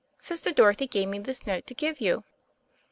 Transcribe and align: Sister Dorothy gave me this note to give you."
Sister 0.17 0.51
Dorothy 0.51 0.87
gave 0.87 1.09
me 1.09 1.19
this 1.19 1.45
note 1.45 1.67
to 1.67 1.75
give 1.75 2.01
you." 2.01 2.23